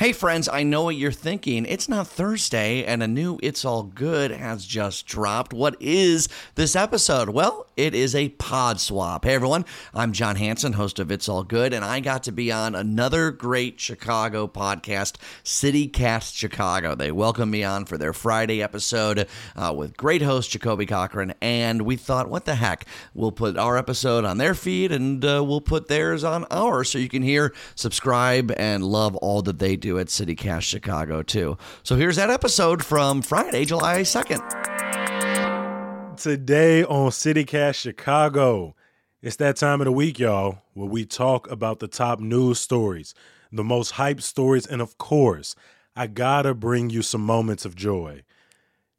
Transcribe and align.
Hey, 0.00 0.14
friends, 0.14 0.48
I 0.48 0.62
know 0.62 0.84
what 0.84 0.96
you're 0.96 1.12
thinking. 1.12 1.66
It's 1.66 1.86
not 1.86 2.06
Thursday, 2.06 2.86
and 2.86 3.02
a 3.02 3.06
new 3.06 3.38
It's 3.42 3.66
All 3.66 3.82
Good 3.82 4.30
has 4.30 4.64
just 4.64 5.06
dropped. 5.06 5.52
What 5.52 5.76
is 5.78 6.26
this 6.54 6.74
episode? 6.74 7.28
Well, 7.28 7.66
it 7.76 7.94
is 7.94 8.14
a 8.14 8.30
pod 8.30 8.80
swap. 8.80 9.26
Hey, 9.26 9.34
everyone, 9.34 9.66
I'm 9.92 10.12
Jon 10.12 10.36
Hansen, 10.36 10.72
host 10.72 11.00
of 11.00 11.10
It's 11.10 11.28
All 11.28 11.44
Good, 11.44 11.74
and 11.74 11.84
I 11.84 12.00
got 12.00 12.22
to 12.22 12.32
be 12.32 12.50
on 12.50 12.74
another 12.74 13.30
great 13.30 13.78
Chicago 13.78 14.48
podcast, 14.48 15.16
CityCast 15.44 16.34
Chicago. 16.34 16.94
They 16.94 17.12
welcomed 17.12 17.52
me 17.52 17.62
on 17.62 17.84
for 17.84 17.98
their 17.98 18.14
Friday 18.14 18.62
episode 18.62 19.28
uh, 19.54 19.74
with 19.76 19.98
great 19.98 20.22
host 20.22 20.50
Jacoby 20.50 20.86
Cochran, 20.86 21.34
and 21.42 21.82
we 21.82 21.96
thought, 21.96 22.30
what 22.30 22.46
the 22.46 22.54
heck? 22.54 22.86
We'll 23.12 23.32
put 23.32 23.58
our 23.58 23.76
episode 23.76 24.24
on 24.24 24.38
their 24.38 24.54
feed, 24.54 24.92
and 24.92 25.22
uh, 25.22 25.44
we'll 25.46 25.60
put 25.60 25.88
theirs 25.88 26.24
on 26.24 26.46
ours 26.50 26.88
so 26.88 26.96
you 26.96 27.10
can 27.10 27.22
hear, 27.22 27.52
subscribe, 27.74 28.50
and 28.56 28.82
love 28.82 29.14
all 29.16 29.42
that 29.42 29.58
they 29.58 29.76
do 29.76 29.89
at 29.98 30.06
CityCast 30.08 30.62
Chicago, 30.62 31.22
too. 31.22 31.58
So 31.82 31.96
here's 31.96 32.16
that 32.16 32.30
episode 32.30 32.84
from 32.84 33.22
Friday, 33.22 33.64
July 33.64 34.00
2nd. 34.00 34.40
Today 36.16 36.84
on 36.84 37.10
CityCast 37.10 37.76
Chicago, 37.76 38.76
it's 39.22 39.36
that 39.36 39.56
time 39.56 39.80
of 39.80 39.86
the 39.86 39.92
week, 39.92 40.18
y'all, 40.18 40.58
where 40.74 40.88
we 40.88 41.04
talk 41.04 41.50
about 41.50 41.78
the 41.78 41.88
top 41.88 42.20
news 42.20 42.58
stories, 42.58 43.14
the 43.50 43.64
most 43.64 43.94
hyped 43.94 44.22
stories, 44.22 44.66
and 44.66 44.80
of 44.80 44.98
course, 44.98 45.54
I 45.96 46.06
gotta 46.06 46.54
bring 46.54 46.90
you 46.90 47.02
some 47.02 47.22
moments 47.22 47.64
of 47.64 47.74
joy. 47.74 48.22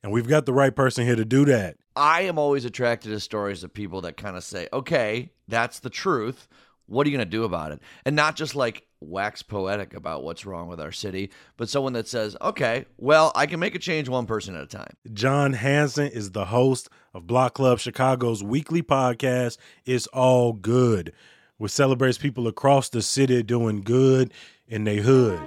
And 0.03 0.11
we've 0.11 0.27
got 0.27 0.45
the 0.45 0.53
right 0.53 0.75
person 0.75 1.05
here 1.05 1.15
to 1.15 1.25
do 1.25 1.45
that. 1.45 1.77
I 1.95 2.21
am 2.21 2.39
always 2.39 2.65
attracted 2.65 3.09
to 3.09 3.19
stories 3.19 3.63
of 3.63 3.73
people 3.73 4.01
that 4.01 4.17
kind 4.17 4.35
of 4.35 4.43
say, 4.43 4.67
okay, 4.73 5.29
that's 5.47 5.79
the 5.79 5.89
truth. 5.89 6.47
What 6.91 7.07
are 7.07 7.09
you 7.09 7.15
going 7.15 7.25
to 7.25 7.31
do 7.31 7.45
about 7.45 7.71
it? 7.71 7.79
And 8.05 8.15
not 8.15 8.35
just 8.35 8.53
like 8.53 8.85
wax 8.99 9.41
poetic 9.41 9.93
about 9.93 10.23
what's 10.23 10.45
wrong 10.45 10.67
with 10.67 10.81
our 10.81 10.91
city, 10.91 11.31
but 11.55 11.69
someone 11.69 11.93
that 11.93 12.07
says, 12.07 12.35
okay, 12.41 12.85
well, 12.97 13.31
I 13.33 13.45
can 13.45 13.61
make 13.61 13.75
a 13.75 13.79
change 13.79 14.09
one 14.09 14.25
person 14.25 14.55
at 14.55 14.63
a 14.63 14.67
time. 14.67 14.93
Jon 15.13 15.53
Hansen 15.53 16.07
is 16.07 16.31
the 16.31 16.45
host 16.45 16.89
of 17.13 17.27
Block 17.27 17.53
Club 17.53 17.79
Chicago's 17.79 18.43
weekly 18.43 18.83
podcast, 18.83 19.57
It's 19.85 20.07
All 20.07 20.51
Good, 20.51 21.13
which 21.57 21.71
celebrates 21.71 22.17
people 22.17 22.47
across 22.47 22.89
the 22.89 23.01
city 23.01 23.41
doing 23.41 23.81
good 23.81 24.33
in 24.67 24.83
their 24.83 25.01
hood. 25.01 25.39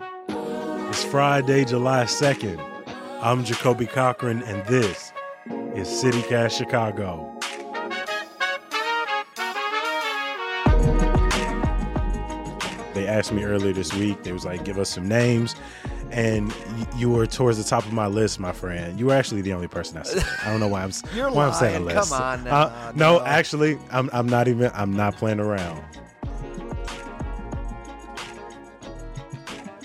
It's 0.89 1.05
Friday, 1.05 1.67
July 1.67 2.05
2nd. 2.05 2.59
I'm 3.21 3.45
Jacoby 3.45 3.87
Cochran, 3.87 4.43
and 4.45 4.67
this 4.67 5.13
is 5.75 5.89
CityCast 5.89 6.57
Chicago. 6.57 7.34
Asked 13.15 13.33
me 13.33 13.45
earlier 13.45 13.73
this 13.73 13.93
week, 13.95 14.23
they 14.23 14.33
was 14.33 14.45
like, 14.45 14.65
give 14.65 14.79
us 14.79 14.91
some 14.91 15.09
names. 15.09 15.55
And 16.11 16.49
y- 16.53 16.87
you 16.97 17.11
were 17.11 17.27
towards 17.27 17.59
the 17.59 17.65
top 17.65 17.85
of 17.87 17.93
my 17.93 18.07
list, 18.07 18.39
my 18.39 18.53
friend. 18.53 18.99
You 18.99 19.07
were 19.07 19.15
actually 19.15 19.41
the 19.43 19.53
only 19.53 19.69
person 19.69 19.99
I 19.99 20.03
said. 20.03 20.25
I 20.45 20.51
don't 20.51 20.61
know 20.61 20.69
why 20.69 20.83
I'm 20.83 20.93
You're 21.15 21.31
why 21.31 21.47
I'm 21.47 21.53
saying 21.55 21.85
lying. 21.85 21.97
list. 21.99 22.13
Come 22.13 22.23
on 22.23 22.47
Uh, 22.49 22.93
no, 22.95 23.19
No. 23.19 23.25
actually, 23.25 23.79
I'm 23.91 24.11
I'm 24.13 24.29
not 24.29 24.49
even 24.49 24.71
I'm 24.75 24.93
not 24.95 25.17
playing 25.17 25.41
around. 25.41 25.83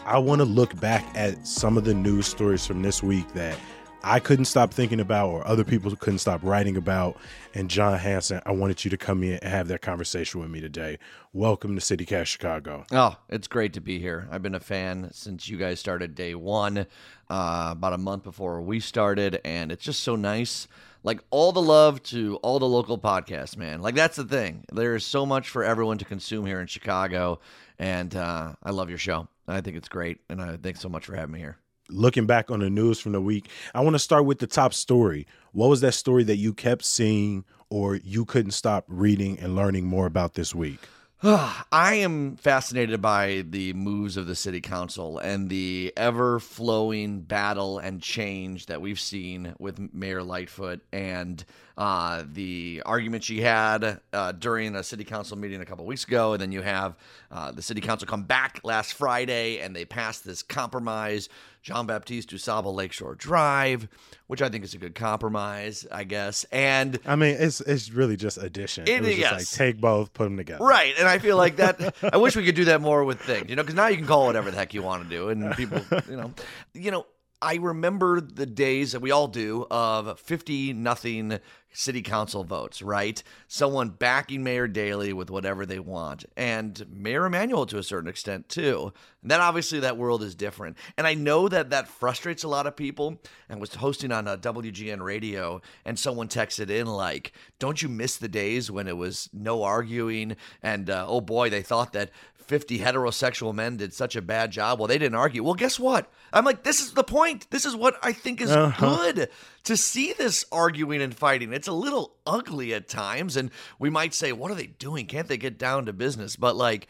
I 0.06 0.18
want 0.18 0.40
to 0.40 0.46
look 0.46 0.80
back 0.80 1.06
at 1.16 1.46
some 1.46 1.78
of 1.78 1.84
the 1.84 1.94
news 1.94 2.26
stories 2.26 2.66
from 2.66 2.82
this 2.82 3.04
week 3.04 3.32
that 3.34 3.56
I 4.02 4.22
couldn't 4.22 4.46
stop 4.46 4.74
thinking 4.74 5.02
about, 5.02 5.30
or 5.30 5.46
other 5.46 5.66
people 5.66 5.94
couldn't 5.94 6.20
stop 6.20 6.42
writing 6.42 6.78
about. 6.78 7.18
And 7.54 7.70
Jon 7.70 8.00
Hansen, 8.00 8.42
I 8.46 8.52
wanted 8.52 8.86
you 8.86 8.92
to 8.92 8.98
come 8.98 9.24
in 9.24 9.34
and 9.34 9.52
have 9.52 9.68
that 9.68 9.82
conversation 9.82 10.40
with 10.40 10.50
me 10.50 10.62
today. 10.62 11.00
Welcome 11.34 11.78
to 11.78 11.82
CityCast 11.82 12.28
Chicago. 12.28 12.86
Oh, 12.94 13.18
it's 13.28 13.48
great 13.48 13.74
to 13.74 13.82
be 13.82 14.00
here. 14.00 14.28
I've 14.32 14.42
been 14.42 14.56
a 14.56 14.60
fan 14.62 15.10
since 15.12 15.50
you 15.50 15.58
guys 15.58 15.82
started 15.82 16.16
day 16.16 16.34
one, 16.34 16.88
uh, 17.30 17.70
about 17.72 17.92
a 17.92 17.98
month 17.98 18.24
before 18.24 18.62
we 18.62 18.80
started, 18.80 19.42
and 19.44 19.70
it's 19.70 19.84
just 19.84 20.02
so 20.02 20.16
nice. 20.16 20.70
Like 21.04 21.20
all 21.30 21.52
the 21.52 21.62
love 21.62 22.02
to 22.04 22.38
all 22.38 22.60
the 22.60 22.68
local 22.68 22.98
podcasts, 22.98 23.58
man. 23.58 23.82
Like 23.82 23.96
that's 23.96 24.16
the 24.16 24.26
thing. 24.26 24.64
There 24.72 24.96
is 24.96 25.06
so 25.06 25.26
much 25.26 25.50
for 25.50 25.64
everyone 25.64 25.98
to 25.98 26.06
consume 26.06 26.46
here 26.46 26.62
in 26.62 26.68
Chicago, 26.68 27.42
and 27.78 28.16
uh, 28.16 28.54
I 28.64 28.72
love 28.72 28.90
your 28.90 28.98
show. 28.98 29.28
I 29.46 29.60
think 29.60 29.76
it's 29.76 29.90
great, 29.90 30.20
and 30.30 30.42
I 30.42 30.58
thanks 30.58 30.80
so 30.80 30.90
much 30.90 31.06
for 31.06 31.16
having 31.16 31.34
me 31.34 31.40
here. 31.40 31.58
Looking 31.90 32.28
back 32.28 32.52
on 32.52 32.60
the 32.60 32.70
news 32.70 33.00
from 33.00 33.14
the 33.14 33.22
week, 33.22 33.50
I 33.74 33.82
want 33.82 33.96
to 33.96 34.00
start 34.00 34.26
with 34.26 34.40
the 34.40 34.48
top 34.48 34.74
story. 34.74 35.26
What 35.54 35.70
was 35.70 35.82
that 35.82 35.94
story 35.94 36.24
that 36.26 36.38
you 36.38 36.54
kept 36.54 36.86
seeing 36.86 37.46
or 37.70 37.96
you 37.96 38.26
couldn't 38.26 38.52
stop 38.52 38.86
reading 38.88 39.40
and 39.40 39.56
learning 39.56 39.86
more 39.86 40.06
about 40.06 40.36
this 40.36 40.54
week? 40.54 40.80
I 41.24 41.96
am 41.96 42.38
fascinated 42.38 43.02
by 43.02 43.44
the 43.50 43.74
moves 43.74 44.16
of 44.16 44.26
the 44.26 44.36
city 44.36 44.62
council 44.62 45.18
and 45.18 45.50
the 45.50 45.92
ever 45.98 46.40
flowing 46.40 47.22
battle 47.22 47.80
and 47.80 48.02
change 48.02 48.68
that 48.68 48.82
we've 48.82 49.00
seen 49.00 49.54
with 49.60 49.94
Mayor 49.94 50.24
Lightfoot 50.24 50.80
and 50.94 51.44
uh, 51.80 52.24
the 52.34 52.84
argument 52.86 53.24
she 53.24 53.40
had 53.40 54.02
uh, 54.12 54.34
during 54.34 54.76
a 54.76 54.84
city 54.84 55.06
council 55.06 55.38
meeting 55.38 55.62
a 55.62 55.66
couple 55.66 55.86
weeks 55.86 56.04
ago. 56.04 56.34
And 56.34 56.42
then 56.42 56.52
you 56.52 56.62
have 56.62 56.98
uh, 57.32 57.52
the 57.54 57.62
city 57.62 57.80
council 57.80 58.06
come 58.06 58.24
back 58.24 58.60
last 58.66 58.94
Friday 58.94 59.60
and 59.60 59.74
they 59.74 59.86
passed 59.86 60.26
this 60.26 60.44
compromise, 60.44 61.30
John 61.64 61.88
Baptiste 61.88 62.32
DuSable 62.32 62.76
Lakeshore 62.76 63.16
Drive, 63.16 63.88
which 64.28 64.42
I 64.42 64.50
think 64.50 64.66
is 64.66 64.74
a 64.74 64.78
good 64.78 64.94
compromise, 64.94 65.88
I 65.90 66.04
guess. 66.04 66.44
And 66.52 67.00
I 67.06 67.16
mean, 67.16 67.38
it's 67.40 67.62
it's 67.62 67.90
really 67.92 68.18
just 68.18 68.38
addition. 68.38 68.84
It, 68.86 69.06
It- 69.06 69.18
yes. 69.18 69.32
like 69.32 69.48
take 69.74 69.80
both, 69.82 70.14
put 70.14 70.26
them 70.26 70.36
together. 70.36 70.64
Right, 70.66 70.94
and 71.00 71.08
I 71.08 71.20
feel 71.20 71.38
like 71.38 71.56
that. 71.56 71.96
I 72.14 72.18
wish 72.18 72.36
we 72.36 72.44
could 72.44 72.56
do 72.56 72.66
that 72.66 72.82
more 72.82 73.06
with 73.06 73.22
things, 73.22 73.50
you 73.50 73.56
know, 73.56 73.64
because 73.64 73.76
now 73.76 73.88
you 73.88 73.96
can 73.96 74.06
call 74.06 74.26
whatever 74.26 74.52
the 74.52 74.58
heck 74.58 74.74
you 74.74 74.84
want 74.84 75.04
to 75.04 75.10
do, 75.10 75.30
and 75.30 75.56
people, 75.56 75.82
you 76.10 76.18
know, 76.18 76.34
you 76.74 76.92
know. 76.92 77.06
I 77.42 77.56
remember 77.56 78.20
the 78.20 78.46
days 78.46 78.92
that 78.92 79.00
we 79.00 79.12
all 79.12 79.30
do 79.30 79.66
of 79.72 80.20
fifty 80.20 80.74
nothing 80.74 81.40
city 81.72 82.02
council 82.02 82.44
votes, 82.44 82.82
right? 82.82 83.22
Someone 83.48 83.90
backing 83.90 84.44
Mayor 84.44 84.68
Daley 84.68 85.14
with 85.14 85.30
whatever 85.30 85.66
they 85.66 85.80
want, 85.80 86.26
and 86.36 86.86
Mayor 86.92 87.26
Emanuel 87.26 87.66
to 87.68 87.78
a 87.78 87.84
certain 87.84 88.10
extent 88.10 88.50
too. 88.50 88.92
And 89.22 89.30
then 89.32 89.42
obviously 89.42 89.80
that 89.82 89.98
world 89.98 90.24
is 90.24 90.34
different, 90.36 90.78
and 90.98 91.06
I 91.06 91.14
know 91.14 91.48
that 91.50 91.70
that 91.70 91.88
frustrates 91.88 92.44
a 92.44 92.48
lot 92.48 92.68
of 92.68 92.76
people. 92.76 93.20
And 93.48 93.60
was 93.60 93.74
hosting 93.76 94.12
on 94.12 94.28
a 94.28 94.38
WGN 94.38 95.02
radio, 95.02 95.60
and 95.86 95.98
someone 95.98 96.28
texted 96.28 96.70
in 96.70 96.86
like, 96.88 97.32
"Don't 97.58 97.82
you 97.82 97.90
miss 97.90 98.18
the 98.18 98.28
days 98.28 98.70
when 98.70 98.88
it 98.88 98.98
was 98.98 99.30
no 99.34 99.64
arguing?" 99.64 100.36
And 100.62 100.90
uh, 100.90 101.06
oh 101.08 101.22
boy, 101.22 101.50
they 101.50 101.62
thought 101.64 101.94
that 101.94 102.12
50 102.36 102.80
heterosexual 102.80 103.54
men 103.54 103.78
did 103.78 103.94
such 103.94 104.16
a 104.16 104.22
bad 104.22 104.52
job. 104.52 104.80
Well, 104.80 104.88
they 104.88 104.98
didn't 104.98 105.16
argue. 105.18 105.44
Well, 105.44 105.54
guess 105.54 105.80
what? 105.80 106.12
I'm 106.34 106.46
like, 106.46 106.64
this 106.64 106.80
is 106.82 106.94
the 106.94 107.04
point. 107.04 107.48
This 107.52 107.64
is 107.66 107.76
what 107.76 107.98
I 108.02 108.12
think 108.12 108.42
is 108.42 108.50
Uh-huh. 108.52 108.96
good 109.06 109.30
to 109.64 109.78
see 109.78 110.14
this 110.14 110.46
arguing 110.52 111.02
and 111.02 111.16
fighting. 111.16 111.54
It's 111.54 111.68
a 111.68 111.74
little 111.74 112.16
ugly 112.26 112.74
at 112.74 112.88
times, 112.88 113.38
and 113.38 113.52
we 113.78 113.90
might 113.90 114.14
say, 114.14 114.32
what 114.32 114.52
are 114.52 114.56
they 114.56 114.68
doing? 114.68 115.06
Can't 115.06 115.28
they 115.28 115.38
get 115.38 115.58
down 115.58 115.86
to 115.86 115.94
business? 115.94 116.36
But 116.36 116.56
like, 116.56 116.88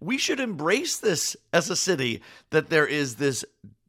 we 0.00 0.18
should 0.18 0.40
embrace 0.40 0.98
this 0.98 1.36
as 1.52 1.70
a 1.70 1.76
city 1.76 2.22
that 2.50 2.68
there 2.68 2.86
is 2.86 3.16
this 3.16 3.44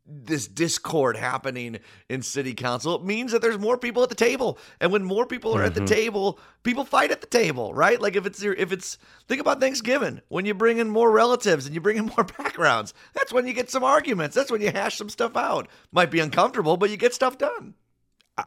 this 0.09 0.47
discord 0.47 1.17
happening 1.17 1.77
in 2.07 2.21
city 2.21 2.53
council 2.53 2.95
it 2.95 3.03
means 3.03 3.33
that 3.33 3.41
there's 3.41 3.59
more 3.59 3.77
people 3.77 4.01
at 4.03 4.07
the 4.07 4.15
table 4.15 4.57
and 4.79 4.89
when 4.89 5.03
more 5.03 5.25
people 5.25 5.53
are 5.53 5.63
at 5.63 5.73
the 5.73 5.81
mm-hmm. 5.81 5.93
table 5.93 6.39
people 6.63 6.85
fight 6.85 7.11
at 7.11 7.19
the 7.19 7.27
table 7.27 7.73
right 7.73 7.99
like 7.99 8.15
if 8.15 8.25
it's 8.25 8.41
your 8.41 8.53
if 8.53 8.71
it's 8.71 8.97
think 9.27 9.41
about 9.41 9.59
thanksgiving 9.59 10.21
when 10.29 10.45
you 10.45 10.53
bring 10.53 10.77
in 10.77 10.89
more 10.89 11.11
relatives 11.11 11.65
and 11.65 11.75
you 11.75 11.81
bring 11.81 11.97
in 11.97 12.05
more 12.05 12.23
backgrounds 12.37 12.93
that's 13.13 13.33
when 13.33 13.45
you 13.45 13.51
get 13.51 13.69
some 13.69 13.83
arguments 13.83 14.33
that's 14.33 14.49
when 14.49 14.61
you 14.61 14.71
hash 14.71 14.97
some 14.97 15.09
stuff 15.09 15.35
out 15.35 15.67
might 15.91 16.09
be 16.09 16.21
uncomfortable 16.21 16.77
but 16.77 16.89
you 16.89 16.95
get 16.95 17.13
stuff 17.13 17.37
done 17.37 17.73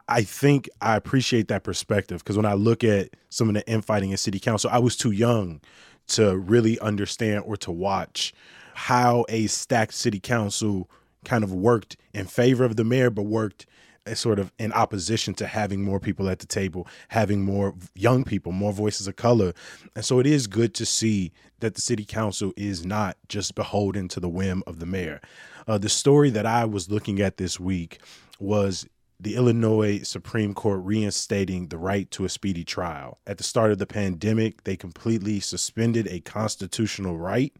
I- 0.07 0.23
think 0.23 0.69
I 0.81 0.95
appreciate 0.95 1.47
that 1.49 1.63
perspective 1.63 2.23
because 2.23 2.37
when 2.37 2.45
I 2.45 2.53
look 2.53 2.83
at 2.83 3.09
some 3.29 3.49
of 3.49 3.55
the 3.55 3.67
infighting 3.67 4.11
in 4.11 4.17
city 4.17 4.39
council, 4.39 4.69
I 4.71 4.79
was 4.79 4.95
too 4.95 5.11
young 5.11 5.61
to 6.07 6.37
really 6.37 6.79
understand 6.79 7.43
or 7.45 7.57
to 7.57 7.71
watch 7.71 8.33
how 8.73 9.25
a 9.29 9.47
stacked 9.47 9.93
city 9.93 10.19
council 10.19 10.89
kind 11.25 11.43
of 11.43 11.53
worked 11.53 11.97
in 12.13 12.25
favor 12.25 12.63
of 12.63 12.75
the 12.75 12.83
mayor, 12.83 13.09
but 13.09 13.23
worked 13.23 13.65
as 14.05 14.19
sort 14.19 14.39
of 14.39 14.51
in 14.57 14.73
opposition 14.73 15.33
to 15.35 15.45
having 15.45 15.83
more 15.83 15.99
people 15.99 16.27
at 16.29 16.39
the 16.39 16.47
table, 16.47 16.87
having 17.09 17.41
more 17.43 17.75
young 17.93 18.23
people, 18.23 18.51
more 18.51 18.73
voices 18.73 19.07
of 19.07 19.15
color. 19.15 19.53
And 19.95 20.03
so 20.03 20.19
it 20.19 20.25
is 20.25 20.47
good 20.47 20.73
to 20.75 20.85
see 20.85 21.31
that 21.59 21.75
the 21.75 21.81
city 21.81 22.03
council 22.03 22.51
is 22.57 22.83
not 22.85 23.17
just 23.27 23.53
beholden 23.53 24.07
to 24.09 24.19
the 24.19 24.29
whim 24.29 24.63
of 24.65 24.79
the 24.79 24.87
mayor. 24.87 25.21
Uh, 25.67 25.77
the 25.77 25.89
story 25.89 26.31
that 26.31 26.47
I 26.47 26.65
was 26.65 26.89
looking 26.89 27.21
at 27.21 27.37
this 27.37 27.59
week 27.59 27.99
was 28.39 28.87
the 29.21 29.35
Illinois 29.35 30.01
Supreme 30.01 30.53
Court 30.53 30.81
reinstating 30.83 31.67
the 31.67 31.77
right 31.77 32.09
to 32.11 32.25
a 32.25 32.29
speedy 32.29 32.63
trial. 32.63 33.19
At 33.27 33.37
the 33.37 33.43
start 33.43 33.71
of 33.71 33.77
the 33.77 33.85
pandemic, 33.85 34.63
they 34.63 34.75
completely 34.75 35.39
suspended 35.39 36.07
a 36.07 36.21
constitutional 36.21 37.17
right, 37.17 37.53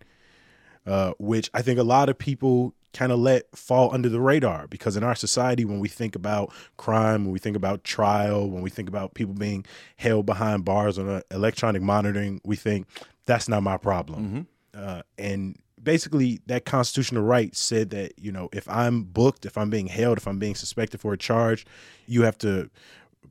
uh, 0.88 1.14
which 1.20 1.52
I 1.54 1.62
think 1.62 1.78
a 1.78 1.84
lot 1.84 2.10
of 2.10 2.18
people 2.18 2.74
kind 2.94 3.12
of 3.12 3.20
let 3.20 3.56
fall 3.56 3.94
under 3.94 4.10
the 4.10 4.20
radar 4.20 4.68
because 4.68 4.98
in 4.98 5.04
our 5.04 5.16
society, 5.16 5.64
when 5.64 5.80
we 5.80 5.88
think 5.88 6.16
about 6.16 6.52
crime, 6.78 7.26
when 7.26 7.32
we 7.32 7.40
think 7.40 7.56
about 7.56 7.84
trial, 7.84 8.50
when 8.50 8.64
we 8.64 8.70
think 8.70 8.90
about 8.90 9.14
people 9.14 9.36
being 9.36 9.64
held 9.98 10.26
behind 10.26 10.66
bars 10.66 10.98
on 10.98 11.22
electronic 11.30 11.82
monitoring, 11.84 12.42
we 12.44 12.56
think 12.56 12.88
that's 13.26 13.48
not 13.48 13.62
my 13.62 13.78
problem. 13.78 14.48
Uh, 14.74 15.02
and 15.18 15.60
basically 15.82 16.40
that 16.46 16.66
constitutional 16.66 17.24
right 17.24 17.56
said 17.56 17.90
that 17.90 18.14
you 18.18 18.32
know 18.32 18.50
if 18.54 18.68
i'm 18.70 19.04
booked 19.04 19.46
if 19.46 19.58
i'm 19.58 19.70
being 19.70 19.88
held 19.88 20.18
if 20.18 20.28
i'm 20.28 20.40
being 20.40 20.56
suspected 20.56 21.00
for 21.00 21.14
a 21.14 21.18
charge 21.18 21.66
you 22.06 22.24
have 22.24 22.38
to 22.38 22.70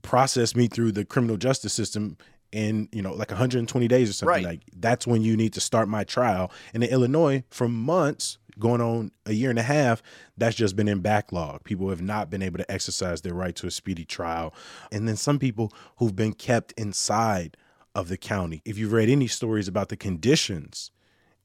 process 0.02 0.56
me 0.56 0.66
through 0.66 0.92
the 0.92 1.04
criminal 1.04 1.36
justice 1.36 1.72
system 1.72 2.16
in 2.52 2.88
you 2.92 3.02
know 3.02 3.12
like 3.12 3.30
120 3.30 3.88
days 3.88 4.10
or 4.10 4.12
something. 4.12 4.34
Right. 4.34 4.44
like 4.44 4.60
that's 4.76 5.06
when 5.06 5.22
you 5.22 5.36
need 5.36 5.52
to 5.54 5.60
start 5.60 5.88
my 5.88 6.04
trial. 6.04 6.50
And 6.74 6.82
in 6.82 6.90
illinois 6.90 7.44
for 7.50 7.68
months 7.68 8.38
going 8.58 8.80
on 8.80 9.10
a 9.24 9.32
year 9.32 9.48
and 9.48 9.58
a 9.58 9.62
half 9.62 10.02
that's 10.36 10.56
just 10.56 10.76
been 10.76 10.88
in 10.88 11.00
backlog. 11.00 11.64
People 11.64 11.90
have 11.90 12.02
not 12.02 12.30
been 12.30 12.42
able 12.42 12.58
to 12.58 12.70
exercise 12.70 13.22
their 13.22 13.34
right 13.34 13.54
to 13.56 13.66
a 13.66 13.70
speedy 13.70 14.04
trial. 14.04 14.52
And 14.90 15.06
then 15.06 15.16
some 15.16 15.38
people 15.38 15.72
who've 15.96 16.16
been 16.16 16.32
kept 16.32 16.72
inside 16.72 17.56
of 17.94 18.08
the 18.08 18.16
county. 18.16 18.62
If 18.64 18.78
you've 18.78 18.92
read 18.92 19.08
any 19.08 19.26
stories 19.26 19.68
about 19.68 19.88
the 19.88 19.96
conditions 19.96 20.90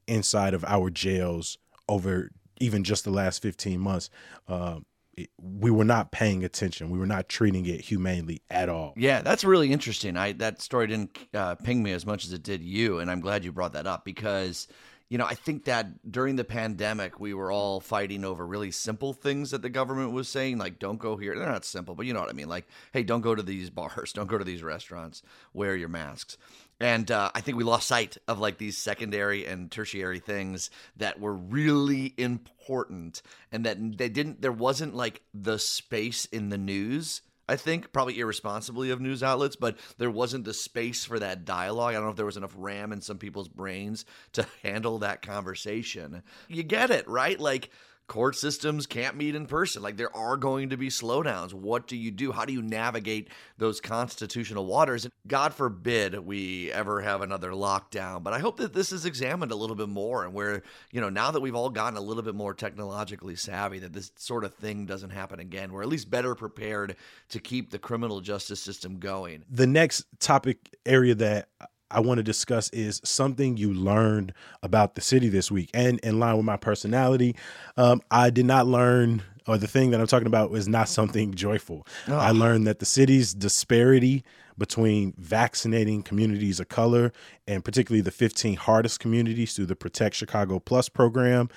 inside 0.06 0.54
of 0.54 0.64
our 0.64 0.90
jails 0.90 1.58
over 1.88 2.30
even 2.58 2.84
just 2.84 3.04
the 3.04 3.10
last 3.10 3.42
15 3.42 3.78
months 3.78 4.10
um, 4.48 4.84
it, 5.16 5.30
we 5.40 5.70
were 5.70 5.84
not 5.84 6.10
paying 6.12 6.44
attention 6.44 6.90
we 6.90 6.98
were 6.98 7.06
not 7.06 7.28
treating 7.28 7.66
it 7.66 7.80
humanely 7.80 8.42
at 8.50 8.68
all 8.68 8.92
Yeah, 8.96 9.22
that's 9.22 9.44
really 9.44 9.72
interesting. 9.72 10.16
I 10.16 10.32
that 10.32 10.60
story 10.60 10.86
didn't 10.88 11.16
uh, 11.34 11.54
ping 11.56 11.82
me 11.82 11.92
as 11.92 12.04
much 12.06 12.24
as 12.24 12.32
it 12.32 12.42
did 12.42 12.62
you, 12.62 12.98
and 12.98 13.10
I'm 13.10 13.20
glad 13.20 13.44
you 13.44 13.52
brought 13.52 13.72
that 13.74 13.86
up 13.86 14.04
because 14.04 14.68
you 15.08 15.18
know 15.18 15.24
I 15.26 15.34
think 15.34 15.64
that 15.64 16.10
during 16.10 16.36
the 16.36 16.44
pandemic 16.44 17.20
we 17.20 17.34
were 17.34 17.50
all 17.52 17.80
fighting 17.80 18.24
over 18.24 18.46
really 18.46 18.70
simple 18.70 19.12
things 19.12 19.50
that 19.52 19.62
the 19.62 19.70
government 19.70 20.12
was 20.12 20.28
saying, 20.28 20.58
like 20.58 20.78
don't 20.78 20.98
go 20.98 21.16
here. 21.16 21.36
They're 21.36 21.48
not 21.48 21.64
simple, 21.64 21.94
but 21.94 22.06
you 22.06 22.12
know 22.12 22.20
what 22.20 22.30
I 22.30 22.34
mean. 22.34 22.48
Like, 22.48 22.66
hey, 22.92 23.02
don't 23.02 23.20
go 23.22 23.34
to 23.34 23.42
these 23.42 23.70
bars, 23.80 24.12
don't 24.12 24.28
go 24.28 24.38
to 24.38 24.44
these 24.44 24.62
restaurants, 24.62 25.22
wear 25.52 25.76
your 25.76 25.88
masks. 25.88 26.36
And 26.78 27.10
uh, 27.10 27.30
I 27.34 27.40
think 27.40 27.56
we 27.56 27.64
lost 27.64 27.88
sight 27.88 28.18
of 28.28 28.38
like 28.38 28.58
these 28.58 28.76
secondary 28.76 29.46
and 29.46 29.70
tertiary 29.70 30.18
things 30.18 30.70
that 30.96 31.18
were 31.18 31.34
really 31.34 32.12
important, 32.18 33.22
and 33.50 33.64
that 33.64 33.78
they 33.96 34.10
didn't. 34.10 34.42
There 34.42 34.52
wasn't 34.52 34.94
like 34.94 35.22
the 35.32 35.58
space 35.58 36.26
in 36.26 36.50
the 36.50 36.58
news 36.58 37.22
I 37.48 37.56
think 37.56 37.92
probably 37.92 38.18
irresponsibly 38.18 38.90
of 38.90 39.00
news 39.00 39.22
outlets, 39.22 39.56
but 39.56 39.78
there 39.98 40.10
wasn't 40.10 40.44
the 40.44 40.54
space 40.54 41.04
for 41.04 41.18
that 41.18 41.44
dialogue. 41.44 41.90
I 41.90 41.94
don't 41.94 42.04
know 42.04 42.10
if 42.10 42.16
there 42.16 42.26
was 42.26 42.36
enough 42.36 42.54
RAM 42.56 42.92
in 42.92 43.00
some 43.00 43.18
people's 43.18 43.48
brains 43.48 44.04
to 44.32 44.46
handle 44.62 44.98
that 44.98 45.22
conversation. 45.22 46.22
You 46.48 46.62
get 46.62 46.90
it, 46.90 47.08
right? 47.08 47.38
Like 47.38 47.70
court 48.06 48.36
systems 48.36 48.86
can't 48.86 49.16
meet 49.16 49.34
in 49.34 49.46
person. 49.46 49.82
Like 49.82 49.96
there 49.96 50.14
are 50.16 50.36
going 50.36 50.70
to 50.70 50.76
be 50.76 50.88
slowdowns. 50.88 51.52
What 51.52 51.86
do 51.86 51.96
you 51.96 52.10
do? 52.10 52.32
How 52.32 52.44
do 52.44 52.52
you 52.52 52.62
navigate 52.62 53.28
those 53.58 53.80
constitutional 53.80 54.66
waters? 54.66 55.08
God 55.26 55.54
forbid 55.54 56.18
we 56.18 56.70
ever 56.72 57.00
have 57.00 57.20
another 57.20 57.50
lockdown, 57.50 58.22
but 58.22 58.32
I 58.32 58.38
hope 58.38 58.58
that 58.58 58.72
this 58.72 58.92
is 58.92 59.06
examined 59.06 59.52
a 59.52 59.56
little 59.56 59.76
bit 59.76 59.88
more 59.88 60.24
and 60.24 60.32
where, 60.32 60.62
you 60.92 61.00
know, 61.00 61.08
now 61.08 61.30
that 61.30 61.40
we've 61.40 61.54
all 61.54 61.70
gotten 61.70 61.96
a 61.96 62.00
little 62.00 62.22
bit 62.22 62.34
more 62.34 62.54
technologically 62.54 63.36
savvy 63.36 63.78
that 63.80 63.92
this 63.92 64.12
sort 64.16 64.44
of 64.44 64.54
thing 64.54 64.86
doesn't 64.86 65.10
happen 65.10 65.40
again. 65.40 65.72
We're 65.72 65.82
at 65.82 65.88
least 65.88 66.10
better 66.10 66.34
prepared 66.34 66.96
to 67.30 67.40
keep 67.40 67.70
the 67.70 67.78
criminal 67.78 68.20
justice 68.20 68.60
system 68.60 68.98
going. 68.98 69.44
the 69.50 69.66
next 69.66 70.04
topic 70.20 70.76
area 70.84 71.14
that 71.14 71.48
I 71.90 72.00
want 72.00 72.18
to 72.18 72.22
discuss 72.22 72.68
is 72.70 73.00
something 73.04 73.56
you 73.56 73.72
learned 73.72 74.32
about 74.62 74.94
the 74.94 75.00
city 75.00 75.28
this 75.28 75.50
week. 75.50 75.70
And 75.72 76.00
in 76.00 76.18
line 76.18 76.36
with 76.36 76.44
my 76.44 76.56
personality, 76.56 77.36
um, 77.76 78.02
I 78.10 78.30
did 78.30 78.46
not 78.46 78.66
learn, 78.66 79.22
or 79.46 79.56
the 79.58 79.68
thing 79.68 79.90
that 79.90 80.00
I'm 80.00 80.06
talking 80.06 80.26
about 80.26 80.50
was 80.50 80.66
not 80.68 80.88
something 80.88 81.34
joyful. 81.34 81.86
I 82.18 82.30
learned 82.32 82.66
that 82.66 82.80
the 82.80 82.86
city's 82.86 83.34
disparity 83.34 84.24
between 84.58 85.12
vaccinating 85.18 86.02
communities 86.02 86.60
of 86.60 86.68
color 86.68 87.12
and 87.46 87.64
particularly 87.64 88.00
the 88.00 88.10
15 88.10 88.56
hardest 88.56 89.00
communities 89.00 89.54
through 89.54 89.66
the 89.66 89.76
Protect 89.76 90.16
Chicago 90.16 90.58
Plus 90.58 90.88
program, 90.88 91.48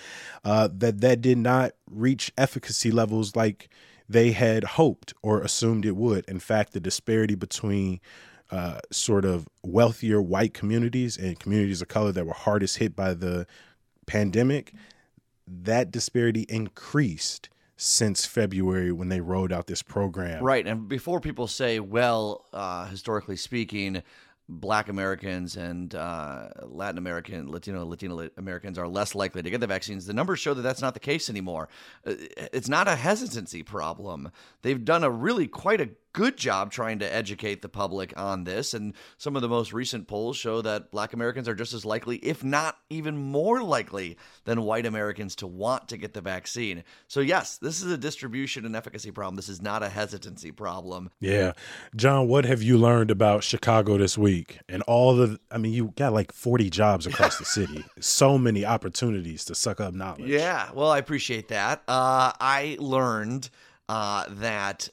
uh, 0.43 0.67
that 0.73 1.01
that 1.01 1.21
did 1.21 1.37
not 1.37 1.71
reach 1.89 2.31
efficacy 2.37 2.91
levels 2.91 3.35
like 3.35 3.69
they 4.07 4.31
had 4.31 4.63
hoped 4.63 5.13
or 5.21 5.41
assumed 5.41 5.85
it 5.85 5.95
would. 5.95 6.25
In 6.25 6.39
fact, 6.39 6.73
the 6.73 6.79
disparity 6.79 7.35
between 7.35 7.99
uh, 8.51 8.79
sort 8.91 9.25
of 9.25 9.47
wealthier 9.63 10.21
white 10.21 10.53
communities 10.53 11.17
and 11.17 11.39
communities 11.39 11.81
of 11.81 11.87
color 11.87 12.11
that 12.11 12.25
were 12.25 12.33
hardest 12.33 12.77
hit 12.77 12.95
by 12.95 13.13
the 13.13 13.45
pandemic, 14.05 14.73
that 15.47 15.91
disparity 15.91 16.45
increased 16.49 17.49
since 17.77 18.25
February 18.25 18.91
when 18.91 19.09
they 19.09 19.21
rolled 19.21 19.53
out 19.53 19.67
this 19.67 19.81
program. 19.81 20.43
Right. 20.43 20.67
And 20.67 20.89
before 20.89 21.21
people 21.21 21.47
say, 21.47 21.79
well, 21.79 22.45
uh, 22.51 22.85
historically 22.87 23.37
speaking, 23.37 24.03
Black 24.49 24.89
Americans 24.89 25.55
and 25.55 25.93
uh, 25.93 26.49
Latin 26.63 26.97
American, 26.97 27.51
Latino, 27.51 27.85
Latino 27.85 28.27
Americans 28.35 28.79
are 28.79 28.87
less 28.87 29.13
likely 29.13 29.43
to 29.43 29.49
get 29.49 29.61
the 29.61 29.67
vaccines. 29.67 30.07
The 30.07 30.13
numbers 30.13 30.39
show 30.39 30.55
that 30.55 30.63
that's 30.63 30.81
not 30.81 30.95
the 30.95 30.99
case 30.99 31.29
anymore. 31.29 31.69
Uh, 32.05 32.15
It's 32.51 32.67
not 32.67 32.87
a 32.87 32.95
hesitancy 32.95 33.61
problem. 33.61 34.31
They've 34.63 34.83
done 34.83 35.03
a 35.03 35.09
really 35.09 35.47
quite 35.47 35.79
a 35.79 35.89
good 36.13 36.37
job 36.37 36.71
trying 36.71 36.99
to 36.99 37.13
educate 37.13 37.61
the 37.61 37.69
public 37.69 38.13
on 38.17 38.43
this. 38.43 38.73
And 38.73 38.93
some 39.17 39.35
of 39.35 39.41
the 39.41 39.49
most 39.49 39.73
recent 39.73 40.07
polls 40.07 40.37
show 40.37 40.61
that 40.61 40.91
Black 40.91 41.13
Americans 41.13 41.47
are 41.47 41.55
just 41.55 41.73
as 41.73 41.85
likely, 41.85 42.17
if 42.17 42.43
not 42.43 42.77
even 42.89 43.17
more 43.17 43.61
likely, 43.61 44.17
than 44.45 44.63
white 44.63 44.85
Americans 44.85 45.35
to 45.37 45.47
want 45.47 45.89
to 45.89 45.97
get 45.97 46.13
the 46.13 46.21
vaccine. 46.21 46.83
So, 47.07 47.19
yes, 47.19 47.57
this 47.57 47.81
is 47.81 47.91
a 47.91 47.97
distribution 47.97 48.65
and 48.65 48.75
efficacy 48.75 49.11
problem. 49.11 49.35
This 49.35 49.49
is 49.49 49.61
not 49.61 49.83
a 49.83 49.89
hesitancy 49.89 50.51
problem. 50.51 51.09
Yeah. 51.19 51.53
Jon, 51.95 52.27
what 52.27 52.45
have 52.45 52.61
you 52.61 52.77
learned 52.77 53.11
about 53.11 53.43
Chicago 53.43 53.97
this 53.97 54.17
week? 54.17 54.59
And 54.67 54.81
all 54.83 55.15
the, 55.15 55.39
I 55.51 55.57
mean, 55.57 55.73
you 55.73 55.93
got 55.95 56.13
like 56.13 56.31
40 56.31 56.69
jobs 56.69 57.05
across 57.05 57.37
the 57.37 57.45
city. 57.45 57.83
So 58.01 58.37
many 58.37 58.65
opportunities 58.65 59.45
to 59.45 59.55
suck 59.55 59.79
up 59.81 59.93
knowledge. 59.93 60.29
Yeah, 60.29 60.69
well, 60.73 60.89
I 60.89 60.97
appreciate 60.97 61.49
that. 61.49 61.83
Uh, 61.87 62.31
I 62.39 62.77
learned 62.79 63.49
uh, 63.89 64.25
that 64.29 64.87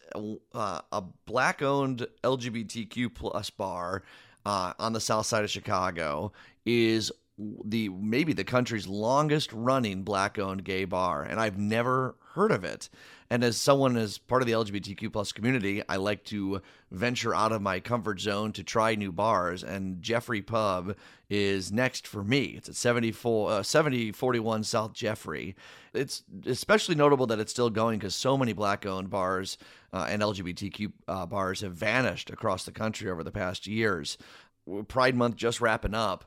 uh, 0.54 0.80
a 0.90 1.02
black-owned 1.26 2.06
LGBTQ 2.24 3.14
plus 3.14 3.50
bar 3.50 4.02
uh, 4.46 4.72
on 4.78 4.94
the 4.94 5.00
south 5.00 5.26
side 5.26 5.44
of 5.44 5.50
Chicago 5.50 6.32
is 6.64 7.12
the 7.38 7.88
maybe 7.90 8.32
the 8.32 8.44
country's 8.44 8.86
longest 8.86 9.52
running 9.52 10.02
black-owned 10.02 10.64
gay 10.64 10.84
bar, 10.84 11.22
and 11.22 11.38
I've 11.38 11.58
never 11.58 12.16
heard 12.34 12.50
of 12.50 12.64
it. 12.64 12.88
And 13.28 13.42
as 13.42 13.56
someone 13.56 13.96
as 13.96 14.18
part 14.18 14.42
of 14.42 14.46
the 14.46 14.52
LGBTQ 14.52 15.12
plus 15.12 15.32
community, 15.32 15.82
I 15.88 15.96
like 15.96 16.22
to 16.26 16.62
venture 16.90 17.34
out 17.34 17.50
of 17.50 17.60
my 17.60 17.80
comfort 17.80 18.20
zone 18.20 18.52
to 18.52 18.62
try 18.62 18.94
new 18.94 19.10
bars. 19.10 19.64
And 19.64 20.00
Jeffrey 20.00 20.42
Pub 20.42 20.96
is 21.28 21.72
next 21.72 22.06
for 22.06 22.22
me. 22.22 22.54
It's 22.56 22.68
at 22.68 22.76
74, 22.76 23.50
uh, 23.50 23.62
7041 23.64 24.62
South 24.62 24.92
Jeffrey. 24.92 25.56
It's 25.92 26.22
especially 26.46 26.94
notable 26.94 27.26
that 27.26 27.40
it's 27.40 27.50
still 27.50 27.70
going 27.70 27.98
because 27.98 28.14
so 28.14 28.38
many 28.38 28.52
black 28.52 28.86
owned 28.86 29.10
bars 29.10 29.58
uh, 29.92 30.06
and 30.08 30.22
LGBTQ 30.22 30.92
uh, 31.08 31.26
bars 31.26 31.62
have 31.62 31.74
vanished 31.74 32.30
across 32.30 32.64
the 32.64 32.72
country 32.72 33.10
over 33.10 33.24
the 33.24 33.32
past 33.32 33.66
years. 33.66 34.18
Pride 34.86 35.16
Month 35.16 35.36
just 35.36 35.60
wrapping 35.60 35.94
up 35.94 36.24